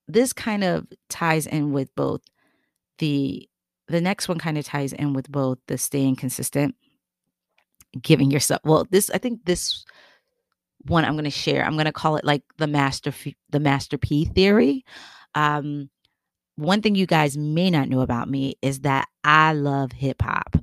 this 0.08 0.32
kind 0.32 0.64
of 0.64 0.86
ties 1.08 1.46
in 1.46 1.72
with 1.72 1.94
both 1.94 2.20
the 2.98 3.48
the 3.88 4.00
next 4.00 4.28
one 4.28 4.38
kind 4.38 4.56
of 4.56 4.64
ties 4.64 4.92
in 4.92 5.12
with 5.12 5.30
both 5.30 5.58
the 5.68 5.78
staying 5.78 6.16
consistent 6.16 6.74
giving 8.02 8.30
yourself 8.30 8.60
well 8.64 8.86
this 8.90 9.10
i 9.10 9.18
think 9.18 9.44
this 9.44 9.84
one 10.86 11.04
i'm 11.04 11.14
going 11.14 11.24
to 11.24 11.30
share 11.30 11.64
i'm 11.64 11.74
going 11.74 11.84
to 11.84 11.92
call 11.92 12.16
it 12.16 12.24
like 12.24 12.42
the 12.58 12.66
master 12.66 13.12
the 13.50 13.60
master 13.60 13.96
p 13.96 14.24
theory 14.24 14.84
um 15.34 15.88
one 16.56 16.82
thing 16.82 16.94
you 16.94 17.06
guys 17.06 17.36
may 17.36 17.70
not 17.70 17.88
know 17.88 18.00
about 18.00 18.28
me 18.28 18.54
is 18.62 18.80
that 18.80 19.08
i 19.22 19.52
love 19.52 19.92
hip 19.92 20.20
hop 20.22 20.56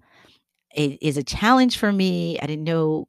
it 0.76 0.98
is 1.02 1.18
a 1.18 1.24
challenge 1.24 1.78
for 1.78 1.92
me 1.92 2.40
i 2.40 2.46
didn't 2.46 2.64
know 2.64 3.08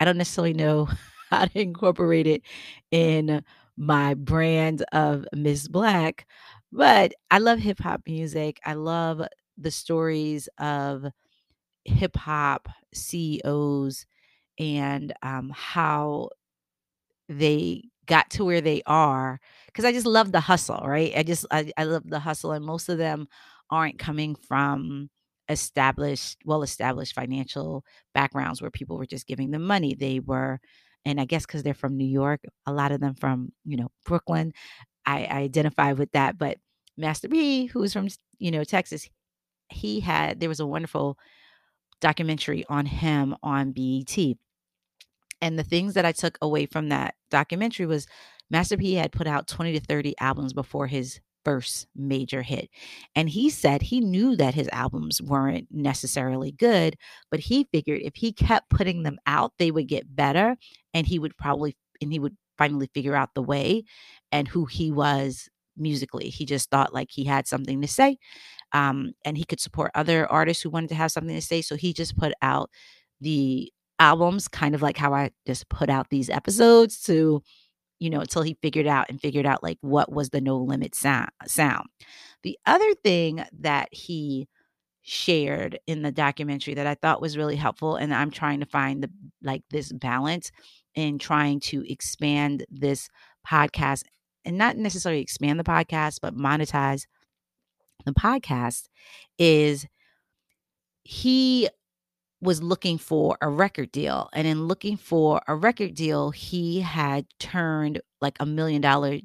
i 0.00 0.04
don't 0.04 0.18
necessarily 0.18 0.54
know 0.54 0.88
how 1.30 1.44
to 1.46 1.60
incorporate 1.60 2.26
it 2.26 2.42
in 2.90 3.42
my 3.76 4.14
brand 4.14 4.84
of 4.92 5.26
miss 5.34 5.68
black 5.68 6.26
but 6.72 7.12
i 7.30 7.38
love 7.38 7.58
hip 7.58 7.78
hop 7.80 8.02
music 8.06 8.58
i 8.64 8.74
love 8.74 9.22
the 9.58 9.70
stories 9.70 10.48
of 10.58 11.04
hip 11.84 12.16
hop 12.16 12.68
CEOs 12.94 14.06
and 14.58 15.12
um, 15.22 15.52
how 15.54 16.30
they 17.28 17.82
got 18.06 18.30
to 18.30 18.44
where 18.44 18.60
they 18.60 18.82
are 18.86 19.40
because 19.66 19.84
I 19.84 19.92
just 19.92 20.06
love 20.06 20.32
the 20.32 20.40
hustle, 20.40 20.82
right? 20.84 21.12
I 21.16 21.22
just 21.22 21.46
I, 21.50 21.72
I 21.76 21.84
love 21.84 22.04
the 22.08 22.20
hustle, 22.20 22.52
and 22.52 22.64
most 22.64 22.88
of 22.88 22.98
them 22.98 23.28
aren't 23.70 23.98
coming 23.98 24.34
from 24.36 25.10
established, 25.48 26.38
well 26.44 26.62
established 26.62 27.14
financial 27.14 27.84
backgrounds 28.14 28.60
where 28.60 28.70
people 28.70 28.96
were 28.96 29.06
just 29.06 29.26
giving 29.26 29.50
them 29.50 29.62
money. 29.62 29.94
They 29.94 30.20
were, 30.20 30.60
and 31.04 31.20
I 31.20 31.24
guess 31.24 31.46
because 31.46 31.62
they're 31.62 31.74
from 31.74 31.96
New 31.96 32.06
York, 32.06 32.40
a 32.66 32.72
lot 32.72 32.92
of 32.92 33.00
them 33.00 33.14
from 33.14 33.52
you 33.64 33.76
know 33.76 33.88
Brooklyn. 34.04 34.52
I, 35.04 35.24
I 35.24 35.36
identify 35.38 35.92
with 35.92 36.10
that, 36.12 36.36
but 36.36 36.58
Master 36.96 37.28
P, 37.28 37.66
who 37.66 37.82
is 37.82 37.92
from 37.92 38.08
you 38.38 38.50
know 38.50 38.64
Texas, 38.64 39.08
he 39.68 40.00
had 40.00 40.40
there 40.40 40.48
was 40.48 40.60
a 40.60 40.66
wonderful 40.66 41.18
documentary 42.00 42.64
on 42.68 42.86
him 42.86 43.34
on 43.42 43.72
BET. 43.72 44.16
And 45.42 45.58
the 45.58 45.64
things 45.64 45.94
that 45.94 46.06
I 46.06 46.12
took 46.12 46.38
away 46.40 46.66
from 46.66 46.88
that 46.88 47.14
documentary 47.30 47.86
was 47.86 48.06
Master 48.50 48.76
P 48.76 48.94
had 48.94 49.12
put 49.12 49.26
out 49.26 49.46
20 49.48 49.72
to 49.72 49.80
30 49.80 50.14
albums 50.20 50.52
before 50.52 50.86
his 50.86 51.20
first 51.46 51.86
major 51.94 52.42
hit. 52.42 52.70
And 53.14 53.30
he 53.30 53.50
said 53.50 53.82
he 53.82 54.00
knew 54.00 54.36
that 54.36 54.54
his 54.54 54.68
albums 54.72 55.22
weren't 55.22 55.68
necessarily 55.70 56.50
good, 56.52 56.96
but 57.30 57.40
he 57.40 57.68
figured 57.72 58.02
if 58.02 58.16
he 58.16 58.32
kept 58.32 58.68
putting 58.68 59.04
them 59.04 59.18
out, 59.26 59.52
they 59.58 59.70
would 59.70 59.86
get 59.88 60.16
better 60.16 60.56
and 60.92 61.06
he 61.06 61.20
would 61.20 61.36
probably 61.38 61.76
and 62.02 62.12
he 62.12 62.18
would 62.18 62.36
finally 62.58 62.90
figure 62.94 63.14
out 63.14 63.30
the 63.34 63.42
way 63.42 63.84
and 64.32 64.48
who 64.48 64.66
he 64.66 64.90
was 64.90 65.48
musically. 65.76 66.30
He 66.30 66.44
just 66.46 66.70
thought 66.70 66.92
like 66.94 67.10
he 67.12 67.24
had 67.24 67.46
something 67.46 67.80
to 67.80 67.88
say 67.88 68.18
um, 68.72 69.12
and 69.24 69.36
he 69.38 69.44
could 69.44 69.60
support 69.60 69.90
other 69.94 70.30
artists 70.30 70.62
who 70.62 70.70
wanted 70.70 70.88
to 70.90 70.94
have 70.96 71.12
something 71.12 71.34
to 71.34 71.42
say. 71.42 71.62
So 71.62 71.76
he 71.76 71.92
just 71.92 72.16
put 72.16 72.32
out 72.42 72.70
the 73.20 73.72
albums, 73.98 74.48
kind 74.48 74.74
of 74.74 74.82
like 74.82 74.96
how 74.96 75.14
I 75.14 75.30
just 75.46 75.68
put 75.68 75.88
out 75.90 76.10
these 76.10 76.30
episodes 76.30 77.00
to, 77.04 77.42
you 77.98 78.10
know, 78.10 78.20
until 78.20 78.42
he 78.42 78.56
figured 78.62 78.86
out 78.86 79.06
and 79.08 79.20
figured 79.20 79.46
out 79.46 79.62
like 79.62 79.78
what 79.80 80.12
was 80.12 80.30
the 80.30 80.40
no 80.40 80.58
limit 80.58 80.94
sound. 80.94 81.30
sound. 81.46 81.88
The 82.42 82.58
other 82.66 82.94
thing 83.02 83.44
that 83.60 83.88
he 83.92 84.48
shared 85.02 85.78
in 85.86 86.02
the 86.02 86.12
documentary 86.12 86.74
that 86.74 86.86
I 86.86 86.94
thought 86.94 87.22
was 87.22 87.36
really 87.36 87.56
helpful, 87.56 87.96
and 87.96 88.12
I'm 88.12 88.30
trying 88.30 88.60
to 88.60 88.66
find 88.66 89.02
the 89.02 89.10
like 89.42 89.62
this 89.70 89.92
balance 89.92 90.50
in 90.94 91.18
trying 91.18 91.60
to 91.60 91.90
expand 91.90 92.64
this 92.70 93.08
podcast 93.46 94.02
and 94.44 94.58
not 94.58 94.76
necessarily 94.76 95.20
expand 95.20 95.58
the 95.58 95.64
podcast, 95.64 96.18
but 96.20 96.36
monetize 96.36 97.06
the 98.04 98.12
podcast 98.12 98.88
is 99.38 99.86
he 101.02 101.68
was 102.40 102.62
looking 102.62 102.98
for 102.98 103.36
a 103.40 103.48
record 103.48 103.92
deal. 103.92 104.28
And 104.32 104.46
in 104.46 104.66
looking 104.66 104.96
for 104.96 105.40
a 105.48 105.54
record 105.54 105.94
deal, 105.94 106.30
he 106.30 106.80
had 106.80 107.26
turned 107.38 108.00
like 108.20 108.36
a 108.40 108.46
million 108.46 108.82
dollar 108.82 109.18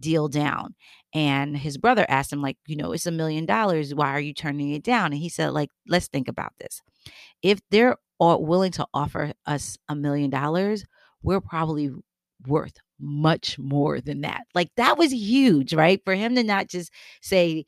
deal 0.00 0.28
down. 0.28 0.74
And 1.12 1.56
his 1.56 1.76
brother 1.76 2.06
asked 2.08 2.32
him, 2.32 2.42
like, 2.42 2.56
you 2.66 2.76
know, 2.76 2.92
it's 2.92 3.06
a 3.06 3.10
million 3.10 3.46
dollars. 3.46 3.94
Why 3.94 4.10
are 4.10 4.20
you 4.20 4.34
turning 4.34 4.70
it 4.70 4.82
down? 4.82 5.06
And 5.06 5.20
he 5.20 5.28
said, 5.28 5.52
like, 5.52 5.70
let's 5.88 6.08
think 6.08 6.28
about 6.28 6.52
this. 6.60 6.80
If 7.42 7.60
they're 7.70 7.96
willing 8.18 8.72
to 8.72 8.86
offer 8.92 9.32
us 9.46 9.78
a 9.88 9.96
million 9.96 10.30
dollars, 10.30 10.84
we're 11.22 11.40
probably 11.40 11.90
worth 12.46 12.74
much 12.98 13.58
more 13.58 14.00
than 14.00 14.20
that. 14.22 14.42
Like 14.54 14.68
that 14.76 14.98
was 14.98 15.12
huge, 15.12 15.72
right? 15.72 16.00
For 16.04 16.14
him 16.14 16.34
to 16.36 16.42
not 16.42 16.68
just 16.68 16.92
say, 17.22 17.64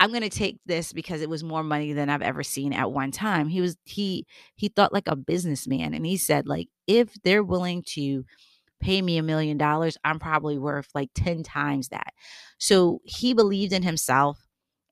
I'm 0.00 0.10
going 0.10 0.22
to 0.22 0.30
take 0.30 0.58
this 0.66 0.94
because 0.94 1.20
it 1.20 1.28
was 1.28 1.44
more 1.44 1.62
money 1.62 1.92
than 1.92 2.08
I've 2.08 2.22
ever 2.22 2.42
seen 2.42 2.72
at 2.72 2.90
one 2.90 3.12
time. 3.12 3.48
He 3.48 3.60
was 3.60 3.76
he 3.84 4.26
he 4.56 4.68
thought 4.68 4.94
like 4.94 5.08
a 5.08 5.16
businessman 5.16 5.94
and 5.94 6.06
he 6.06 6.16
said 6.16 6.48
like 6.48 6.68
if 6.86 7.14
they're 7.22 7.44
willing 7.44 7.84
to 7.88 8.24
pay 8.80 9.02
me 9.02 9.18
a 9.18 9.22
million 9.22 9.58
dollars, 9.58 9.98
I'm 10.04 10.18
probably 10.20 10.58
worth 10.58 10.88
like 10.94 11.10
10 11.14 11.42
times 11.42 11.88
that. 11.90 12.14
So 12.58 13.00
he 13.04 13.34
believed 13.34 13.72
in 13.72 13.82
himself 13.84 14.38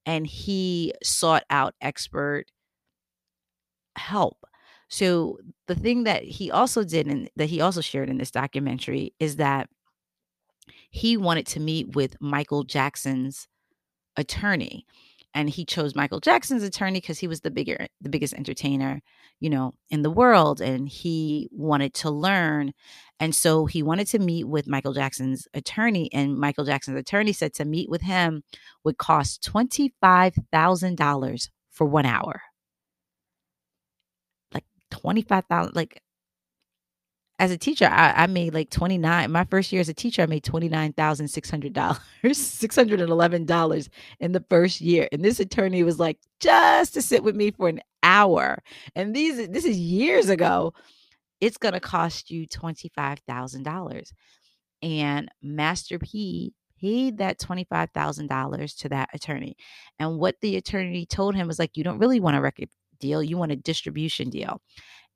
and 0.07 0.27
he 0.27 0.95
sought 1.03 1.45
out 1.51 1.75
expert 1.83 2.47
help. 3.97 4.39
So 4.89 5.39
the 5.67 5.75
thing 5.75 6.05
that 6.05 6.23
he 6.25 6.51
also 6.51 6.85
did 6.85 7.07
and 7.07 7.31
that 7.37 7.47
he 7.51 7.61
also 7.61 7.81
shared 7.81 8.09
in 8.09 8.19
this 8.19 8.31
documentary 8.31 9.13
is 9.21 9.37
that 9.37 9.69
he 10.91 11.17
wanted 11.17 11.47
to 11.49 11.61
meet 11.61 11.95
with 11.95 12.17
Michael 12.21 12.65
Jackson's 12.65 13.49
attorney 14.19 14.85
and 15.35 15.49
he 15.49 15.65
chose 15.65 15.95
Michael 15.95 16.21
Jackson's 16.21 16.63
attorney 16.63 17.01
because 17.01 17.19
he 17.19 17.29
was 17.29 17.41
the 17.43 17.51
bigger 17.51 17.87
the 18.01 18.09
biggest 18.09 18.35
entertainer, 18.35 19.01
you 19.41 19.51
know, 19.51 19.75
in 19.91 20.03
the 20.03 20.11
world 20.11 20.61
and 20.61 20.89
he 20.89 21.49
wanted 21.53 21.95
to 21.95 22.11
learn 22.11 22.73
and 23.21 23.35
so 23.35 23.67
he 23.67 23.83
wanted 23.83 24.07
to 24.09 24.19
meet 24.19 24.45
with 24.49 24.67
Michael 24.67 24.93
Jackson's 24.95 25.47
attorney 25.55 26.11
and 26.13 26.37
Michael 26.39 26.65
Jackson's 26.65 26.99
attorney 26.99 27.33
said 27.33 27.55
to 27.55 27.65
meet 27.65 27.89
with 27.91 28.03
him 28.03 28.43
would 28.85 28.99
cost 28.99 29.43
$25,000 29.53 31.49
for 31.71 31.87
1 31.87 32.07
hour. 32.07 32.43
Like 34.53 34.65
25,000 34.91 35.77
like 35.77 36.03
as 37.39 37.51
a 37.53 37.59
teacher, 37.59 37.87
I, 37.87 38.13
I, 38.17 38.27
made 38.27 38.53
like 38.53 38.71
29. 38.71 39.31
My 39.31 39.45
first 39.45 39.71
year 39.71 39.81
as 39.81 39.89
a 39.89 39.95
teacher, 39.95 40.23
I 40.23 40.27
made 40.27 40.43
$29,600, 40.45 42.01
$611 42.25 43.89
in 44.21 44.33
the 44.33 44.45
first 44.51 44.81
year. 44.81 45.09
And 45.13 45.25
this 45.25 45.39
attorney 45.39 45.85
was 45.85 46.01
like, 46.01 46.19
just 46.41 46.95
to 46.95 47.03
sit 47.03 47.23
with 47.23 47.37
me 47.37 47.53
for 47.53 47.69
an 47.69 47.81
hour. 48.03 48.59
And 48.97 49.15
these, 49.15 49.49
this 49.49 49.65
is 49.65 49.79
years 49.79 50.29
ago. 50.29 50.75
It's 51.41 51.59
going 51.59 51.75
to 51.75 51.81
cost 51.81 52.33
you 52.33 52.49
$25,000. 52.49 54.13
And 54.83 55.31
Master 55.41 56.01
P 56.01 56.53
paid 56.81 57.19
that 57.19 57.39
$25,000 57.39 58.77
to 58.79 58.89
that 58.89 59.11
attorney. 59.15 59.57
And 60.01 60.19
what 60.19 60.37
the 60.41 60.57
attorney 60.57 61.07
told 61.07 61.37
him 61.37 61.47
was 61.47 61.61
like, 61.61 61.77
you 61.77 61.85
don't 61.85 61.99
really 61.99 62.19
want 62.19 62.37
a 62.37 62.41
record 62.41 62.69
deal, 62.99 63.23
you 63.23 63.37
want 63.37 63.53
a 63.53 63.57
distribution 63.57 64.31
deal. 64.31 64.61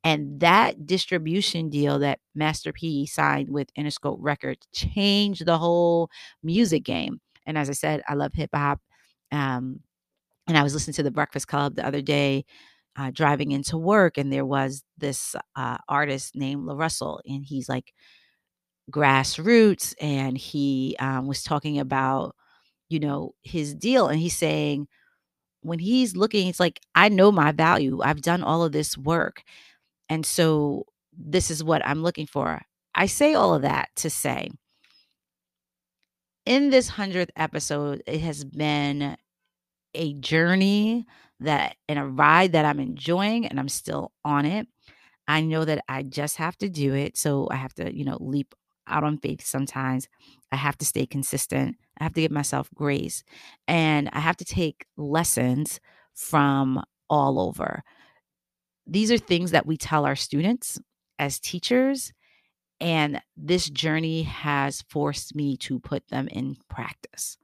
And 0.03 0.39
that 0.41 0.85
distribution 0.85 1.69
deal 1.69 1.99
that 1.99 2.19
Master 2.35 2.73
P 2.73 3.05
signed 3.05 3.49
with 3.49 3.73
Interscope 3.75 4.17
Records 4.19 4.67
changed 4.73 5.45
the 5.45 5.57
whole 5.57 6.09
music 6.43 6.83
game. 6.83 7.21
And 7.45 7.57
as 7.57 7.69
I 7.69 7.73
said, 7.73 8.03
I 8.07 8.15
love 8.15 8.33
hip 8.33 8.49
hop 8.53 8.81
Um, 9.31 9.81
and 10.47 10.57
I 10.57 10.63
was 10.63 10.73
listening 10.73 10.95
to 10.95 11.03
the 11.03 11.11
Breakfast 11.11 11.47
Club 11.47 11.75
the 11.75 11.85
other 11.85 12.01
day, 12.01 12.45
uh, 12.97 13.11
driving 13.11 13.51
into 13.51 13.77
work, 13.77 14.17
and 14.17 14.31
there 14.31 14.45
was 14.45 14.83
this 14.97 15.35
uh, 15.55 15.77
artist 15.89 16.35
named 16.35 16.65
La 16.65 16.75
Russell, 16.75 17.21
and 17.25 17.45
he's 17.45 17.69
like 17.69 17.93
grassroots, 18.91 19.93
and 20.01 20.37
he 20.37 20.95
um, 20.99 21.27
was 21.27 21.43
talking 21.43 21.79
about, 21.79 22.35
you 22.89 22.99
know, 22.99 23.35
his 23.43 23.75
deal, 23.75 24.07
and 24.07 24.19
he's 24.19 24.37
saying 24.37 24.87
when 25.61 25.79
he's 25.79 26.15
looking, 26.15 26.47
it's 26.47 26.59
like 26.59 26.81
I 26.95 27.09
know 27.09 27.31
my 27.31 27.51
value. 27.51 28.01
I've 28.03 28.21
done 28.21 28.43
all 28.43 28.63
of 28.63 28.71
this 28.73 28.97
work, 28.97 29.43
and 30.09 30.25
so 30.25 30.85
this 31.11 31.51
is 31.51 31.63
what 31.63 31.85
I'm 31.85 32.01
looking 32.01 32.27
for. 32.27 32.61
I 32.95 33.05
say 33.05 33.33
all 33.33 33.53
of 33.53 33.63
that 33.63 33.89
to 33.97 34.09
say 34.09 34.49
in 36.45 36.69
this 36.69 36.91
100th 36.91 37.29
episode, 37.35 38.03
it 38.05 38.21
has 38.21 38.43
been 38.43 39.17
a 39.93 40.13
journey 40.15 41.05
that 41.39 41.75
and 41.87 41.99
a 41.99 42.05
ride 42.05 42.53
that 42.53 42.65
I'm 42.65 42.79
enjoying 42.79 43.45
and 43.45 43.59
I'm 43.59 43.69
still 43.69 44.11
on 44.25 44.45
it. 44.45 44.67
I 45.27 45.41
know 45.41 45.65
that 45.65 45.83
I 45.87 46.03
just 46.03 46.37
have 46.37 46.57
to 46.57 46.69
do 46.69 46.93
it. 46.93 47.17
So 47.17 47.47
I 47.49 47.55
have 47.55 47.73
to, 47.75 47.95
you 47.95 48.03
know, 48.03 48.17
leap 48.19 48.53
out 48.87 49.03
on 49.03 49.17
faith 49.17 49.45
sometimes. 49.45 50.07
I 50.51 50.57
have 50.57 50.77
to 50.79 50.85
stay 50.85 51.05
consistent. 51.05 51.77
I 51.99 52.03
have 52.03 52.13
to 52.13 52.21
give 52.21 52.31
myself 52.31 52.69
grace. 52.75 53.23
And 53.67 54.09
I 54.11 54.19
have 54.19 54.37
to 54.37 54.45
take 54.45 54.85
lessons 54.97 55.79
from 56.13 56.83
all 57.09 57.39
over. 57.39 57.83
These 58.85 59.11
are 59.11 59.17
things 59.17 59.51
that 59.51 59.65
we 59.65 59.77
tell 59.77 60.05
our 60.05 60.15
students 60.15 60.79
as 61.19 61.39
teachers. 61.39 62.13
And 62.79 63.21
this 63.37 63.69
journey 63.69 64.23
has 64.23 64.83
forced 64.89 65.35
me 65.35 65.57
to 65.57 65.79
put 65.79 66.07
them 66.09 66.27
in 66.27 66.57
practice. 66.69 67.37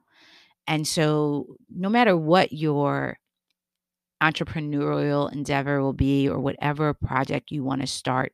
And 0.66 0.86
so, 0.86 1.56
no 1.68 1.88
matter 1.88 2.16
what 2.16 2.52
your 2.52 3.18
entrepreneurial 4.22 5.32
endeavor 5.32 5.80
will 5.80 5.94
be, 5.94 6.28
or 6.28 6.38
whatever 6.38 6.92
project 6.92 7.50
you 7.50 7.64
want 7.64 7.80
to 7.80 7.86
start 7.86 8.32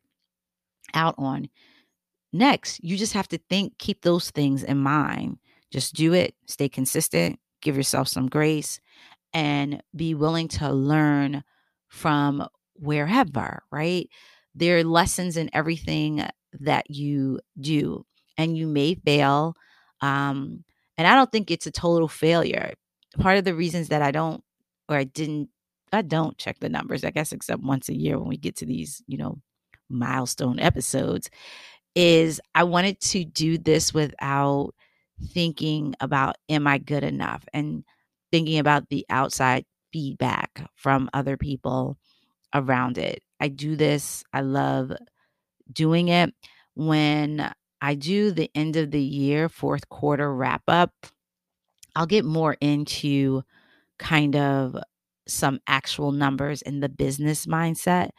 out 0.93 1.15
on, 1.17 1.49
next, 2.33 2.83
you 2.83 2.97
just 2.97 3.13
have 3.13 3.27
to 3.29 3.39
think, 3.49 3.77
keep 3.77 4.01
those 4.01 4.29
things 4.31 4.63
in 4.63 4.77
mind. 4.77 5.37
Just 5.71 5.95
do 5.95 6.13
it, 6.13 6.35
stay 6.45 6.67
consistent, 6.67 7.39
give 7.61 7.77
yourself 7.77 8.07
some 8.07 8.27
grace, 8.27 8.79
and 9.33 9.81
be 9.95 10.13
willing 10.13 10.47
to 10.49 10.71
learn 10.71 11.43
from 11.87 12.47
wherever, 12.77 13.63
right? 13.71 14.09
There 14.55 14.77
are 14.77 14.83
lessons 14.83 15.37
in 15.37 15.49
everything 15.53 16.25
that 16.59 16.89
you 16.89 17.39
do, 17.59 18.05
and 18.37 18.57
you 18.57 18.67
may 18.67 18.95
fail. 18.95 19.55
Um, 20.01 20.63
and 20.97 21.07
I 21.07 21.15
don't 21.15 21.31
think 21.31 21.51
it's 21.51 21.67
a 21.67 21.71
total 21.71 22.07
failure. 22.07 22.73
Part 23.19 23.37
of 23.37 23.45
the 23.45 23.55
reasons 23.55 23.89
that 23.89 24.01
I 24.01 24.11
don't 24.11 24.43
or 24.89 24.97
I 24.97 25.03
didn't 25.03 25.49
I 25.93 26.01
don't 26.01 26.37
check 26.37 26.59
the 26.59 26.69
numbers, 26.69 27.03
I 27.05 27.11
guess 27.11 27.31
except 27.31 27.63
once 27.63 27.87
a 27.89 27.95
year 27.95 28.19
when 28.19 28.27
we 28.27 28.37
get 28.37 28.57
to 28.57 28.65
these, 28.65 29.01
you 29.07 29.17
know, 29.17 29.39
milestone 29.89 30.59
episodes 30.59 31.29
is 31.95 32.39
I 32.55 32.63
wanted 32.63 32.99
to 33.01 33.25
do 33.25 33.57
this 33.57 33.93
without 33.93 34.73
thinking 35.33 35.95
about 35.99 36.35
am 36.49 36.67
I 36.67 36.77
good 36.77 37.03
enough 37.03 37.43
and 37.53 37.83
thinking 38.31 38.59
about 38.59 38.89
the 38.89 39.05
outside 39.09 39.65
feedback 39.91 40.69
from 40.75 41.09
other 41.13 41.37
people 41.37 41.97
around 42.53 42.97
it. 42.97 43.21
I 43.39 43.49
do 43.49 43.75
this, 43.75 44.23
I 44.33 44.41
love 44.41 44.91
doing 45.71 46.09
it 46.09 46.33
when 46.75 47.51
I 47.81 47.95
do 47.95 48.31
the 48.31 48.51
end 48.55 48.75
of 48.75 48.91
the 48.91 49.01
year, 49.01 49.49
fourth 49.49 49.89
quarter 49.89 50.33
wrap 50.33 50.61
up, 50.67 50.91
I'll 51.95 52.05
get 52.05 52.25
more 52.25 52.55
into 52.61 53.43
kind 53.99 54.35
of 54.35 54.77
some 55.27 55.59
actual 55.67 56.11
numbers 56.11 56.61
in 56.61 56.79
the 56.79 56.89
business 56.89 57.45
mindset. 57.47 58.09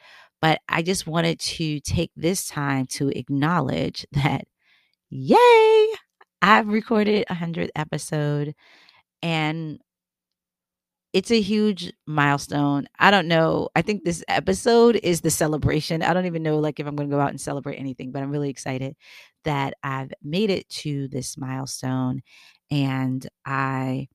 But 0.42 0.60
I 0.68 0.82
just 0.82 1.06
wanted 1.06 1.40
to 1.40 1.80
take 1.80 2.12
this 2.16 2.46
time 2.48 2.86
to 2.86 3.08
acknowledge 3.10 4.06
that, 4.12 4.44
yay, 5.10 5.86
I've 6.42 6.68
recorded 6.68 7.26
a 7.30 7.34
100th 7.34 7.70
episode 7.76 8.54
and 9.22 9.80
it's 11.12 11.30
a 11.30 11.40
huge 11.40 11.92
milestone. 12.06 12.86
I 12.98 13.10
don't 13.10 13.28
know. 13.28 13.70
I 13.74 13.82
think 13.82 14.04
this 14.04 14.22
episode 14.28 14.96
is 15.02 15.22
the 15.22 15.30
celebration. 15.30 16.02
I 16.02 16.12
don't 16.12 16.26
even 16.26 16.42
know 16.42 16.58
like 16.58 16.80
if 16.80 16.86
I'm 16.86 16.96
going 16.96 17.08
to 17.08 17.16
go 17.16 17.20
out 17.20 17.30
and 17.30 17.40
celebrate 17.40 17.76
anything, 17.76 18.12
but 18.12 18.22
I'm 18.22 18.30
really 18.30 18.50
excited 18.50 18.94
that 19.44 19.74
I've 19.82 20.12
made 20.22 20.50
it 20.50 20.68
to 20.70 21.08
this 21.08 21.38
milestone 21.38 22.20
and 22.70 23.26
I 23.46 24.08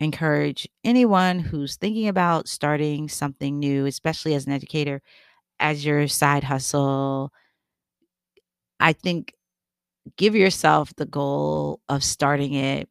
encourage 0.00 0.68
anyone 0.84 1.38
who's 1.38 1.76
thinking 1.76 2.08
about 2.08 2.48
starting 2.48 3.08
something 3.08 3.58
new, 3.58 3.86
especially 3.86 4.34
as 4.34 4.46
an 4.46 4.52
educator, 4.52 5.02
as 5.60 5.84
your 5.86 6.08
side 6.08 6.44
hustle. 6.44 7.32
I 8.80 8.92
think 8.92 9.34
give 10.16 10.36
yourself 10.36 10.94
the 10.96 11.06
goal 11.06 11.80
of 11.88 12.04
starting 12.04 12.54
it 12.54 12.88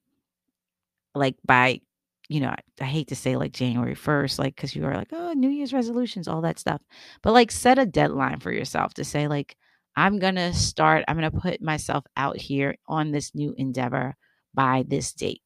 like 1.13 1.35
by 1.45 1.81
you 2.29 2.39
know, 2.39 2.49
I, 2.49 2.59
I, 2.81 2.85
hate 2.85 3.07
to 3.09 3.15
say 3.15 3.35
like 3.35 3.51
January 3.51 3.95
1st, 3.95 4.39
like, 4.39 4.55
cause 4.57 4.75
you 4.75 4.85
are 4.85 4.95
like, 4.95 5.09
oh, 5.11 5.33
New 5.33 5.49
Year's 5.49 5.73
resolutions, 5.73 6.27
all 6.27 6.41
that 6.41 6.59
stuff. 6.59 6.81
But 7.21 7.33
like, 7.33 7.51
set 7.51 7.79
a 7.79 7.85
deadline 7.85 8.39
for 8.39 8.51
yourself 8.51 8.93
to 8.95 9.03
say, 9.03 9.27
like, 9.27 9.55
I'm 9.95 10.19
going 10.19 10.35
to 10.35 10.53
start, 10.53 11.05
I'm 11.07 11.17
going 11.17 11.31
to 11.31 11.39
put 11.39 11.61
myself 11.61 12.05
out 12.17 12.37
here 12.37 12.75
on 12.87 13.11
this 13.11 13.33
new 13.33 13.53
endeavor 13.57 14.15
by 14.53 14.83
this 14.87 15.13
date. 15.13 15.41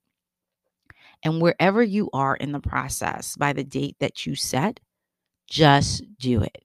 And 1.23 1.41
wherever 1.41 1.83
you 1.83 2.09
are 2.13 2.35
in 2.35 2.51
the 2.51 2.61
process 2.61 3.35
by 3.35 3.53
the 3.53 3.63
date 3.63 3.97
that 3.99 4.25
you 4.25 4.35
set, 4.35 4.79
just 5.47 6.03
do 6.17 6.41
it. 6.41 6.63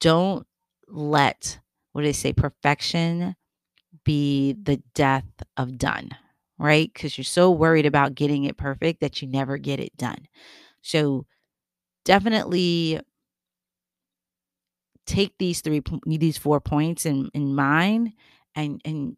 Don't 0.00 0.46
let, 0.88 1.60
what 1.92 2.02
do 2.02 2.08
they 2.08 2.12
say, 2.12 2.32
perfection 2.32 3.36
be 4.04 4.54
the 4.60 4.82
death 4.94 5.24
of 5.56 5.78
done 5.78 6.10
right? 6.58 6.90
Because 6.92 7.18
you're 7.18 7.24
so 7.24 7.50
worried 7.50 7.86
about 7.86 8.14
getting 8.14 8.44
it 8.44 8.56
perfect 8.56 9.00
that 9.00 9.22
you 9.22 9.28
never 9.28 9.58
get 9.58 9.80
it 9.80 9.96
done. 9.96 10.28
So 10.82 11.26
definitely 12.04 13.00
take 15.06 15.34
these 15.38 15.60
three 15.60 15.82
these 16.06 16.38
four 16.38 16.60
points 16.60 17.06
in 17.06 17.28
in 17.34 17.54
mind 17.54 18.12
and 18.54 18.80
and 18.84 19.16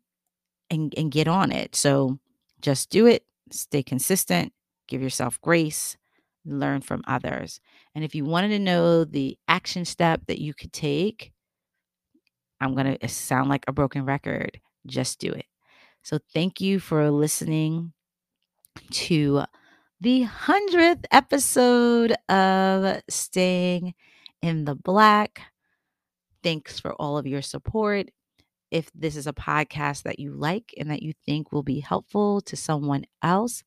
and 0.70 0.94
and 0.96 1.12
get 1.12 1.28
on 1.28 1.52
it. 1.52 1.76
So 1.76 2.18
just 2.60 2.90
do 2.90 3.06
it, 3.06 3.24
stay 3.52 3.82
consistent, 3.82 4.52
give 4.88 5.02
yourself 5.02 5.40
grace, 5.40 5.96
learn 6.44 6.82
from 6.82 7.04
others. 7.06 7.60
And 7.94 8.04
if 8.04 8.14
you 8.14 8.24
wanted 8.24 8.48
to 8.50 8.58
know 8.58 9.04
the 9.04 9.38
action 9.48 9.84
step 9.84 10.22
that 10.28 10.40
you 10.40 10.54
could 10.54 10.72
take, 10.72 11.32
I'm 12.60 12.74
going 12.74 12.98
to 12.98 13.08
sound 13.08 13.48
like 13.48 13.64
a 13.68 13.72
broken 13.72 14.04
record. 14.04 14.60
Just 14.86 15.18
do 15.18 15.32
it. 15.32 15.46
So 16.06 16.20
thank 16.32 16.60
you 16.60 16.78
for 16.78 17.10
listening 17.10 17.92
to 18.92 19.42
the 20.00 20.24
100th 20.24 21.04
episode 21.10 22.14
of 22.28 23.02
Staying 23.10 23.92
in 24.40 24.66
the 24.66 24.76
Black. 24.76 25.40
Thanks 26.44 26.78
for 26.78 26.92
all 26.92 27.18
of 27.18 27.26
your 27.26 27.42
support. 27.42 28.10
If 28.70 28.88
this 28.94 29.16
is 29.16 29.26
a 29.26 29.32
podcast 29.32 30.04
that 30.04 30.20
you 30.20 30.32
like 30.32 30.72
and 30.78 30.92
that 30.92 31.02
you 31.02 31.12
think 31.24 31.50
will 31.50 31.64
be 31.64 31.80
helpful 31.80 32.40
to 32.42 32.54
someone 32.54 33.06
else, 33.20 33.64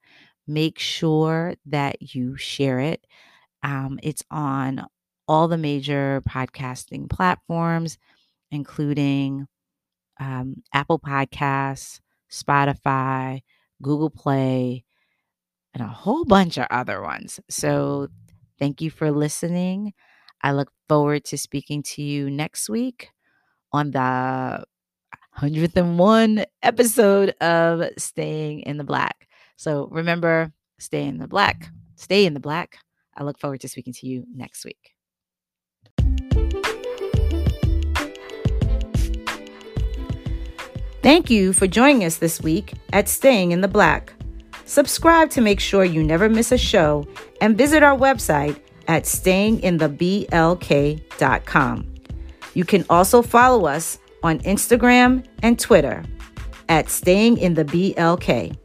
make 0.48 0.80
sure 0.80 1.56
that 1.66 2.16
you 2.16 2.38
share 2.38 2.80
it. 2.80 3.06
Um, 3.64 4.00
it's 4.02 4.24
on 4.32 4.86
all 5.28 5.50
the 5.50 5.58
major 5.58 6.22
podcasting 6.26 7.10
platforms, 7.10 7.98
including 8.50 9.46
um, 10.22 10.64
Apple 10.72 11.00
Podcasts, 11.00 12.00
Spotify, 12.32 13.42
Google 13.82 14.10
Play, 14.10 14.86
and 15.74 15.84
a 15.84 15.88
whole 15.88 16.26
bunch 16.26 16.58
of 16.58 16.68
other 16.70 17.02
ones. 17.02 17.40
So 17.50 18.10
thank 18.58 18.82
you 18.82 18.90
for 18.90 19.12
listening. 19.12 19.94
I 20.42 20.52
look 20.52 20.72
forward 20.88 21.26
to 21.26 21.38
speaking 21.38 21.84
to 21.84 22.02
you 22.02 22.30
next 22.30 22.70
week 22.70 23.10
on 23.72 23.92
the 23.92 24.64
101 25.40 26.46
episode 26.64 27.30
of 27.42 27.90
Staying 27.98 28.62
in 28.62 28.78
the 28.78 28.84
Black. 28.84 29.28
So 29.58 29.88
remember, 29.92 30.54
stay 30.80 31.06
in 31.06 31.18
the 31.18 31.28
black, 31.28 31.70
stay 31.96 32.26
in 32.26 32.34
the 32.34 32.40
black. 32.40 32.78
I 33.16 33.24
look 33.24 33.40
forward 33.40 33.62
to 33.62 33.68
speaking 33.68 33.94
to 33.94 34.08
you 34.08 34.26
next 34.34 34.64
week. 34.64 34.94
Thank 41.10 41.32
you 41.32 41.54
for 41.54 41.66
joining 41.66 42.06
us 42.06 42.18
this 42.18 42.40
week 42.40 42.74
at 42.94 43.10
Staying 43.10 43.52
in 43.52 43.62
the 43.62 43.68
Black. 43.68 44.14
Subscribe 44.66 45.32
to 45.32 45.42
make 45.42 45.60
sure 45.60 45.84
you 45.84 46.04
never 46.04 46.30
miss 46.30 46.52
a 46.52 46.58
show 46.60 47.08
and 47.42 47.58
visit 47.58 47.82
our 47.82 47.98
website 47.98 48.62
at 48.88 49.06
stayingintheblk.com. 49.06 51.96
You 52.54 52.64
can 52.64 52.86
also 52.92 53.24
follow 53.24 53.66
us 53.66 53.98
on 54.22 54.38
Instagram 54.42 55.26
and 55.42 55.58
Twitter 55.58 56.04
at 56.70 56.92
Staying 56.92 57.40
in 57.40 57.56
the 57.56 57.66
BLK. 57.66 58.56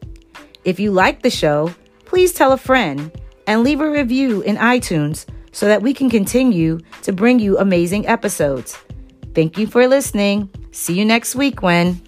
If 0.65 0.79
you 0.79 0.91
like 0.91 1.23
the 1.23 1.31
show, 1.31 1.75
please 2.05 2.35
tell 2.35 2.53
a 2.53 2.59
friend 2.59 3.11
and 3.47 3.65
leave 3.65 3.81
a 3.81 3.91
review 3.91 4.43
in 4.43 4.57
iTunes 4.57 5.25
so 5.53 5.67
that 5.67 5.81
we 5.81 5.95
can 5.95 6.11
continue 6.11 6.79
to 7.05 7.13
bring 7.15 7.39
you 7.39 7.57
amazing 7.57 8.07
episodes. 8.07 8.77
Thank 9.35 9.57
you 9.57 9.67
for 9.67 9.89
listening. 9.89 10.51
See 10.73 10.93
you 10.93 11.07
next 11.07 11.35
week, 11.35 11.63
When. 11.63 12.03